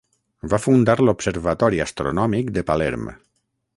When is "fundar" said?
0.61-0.95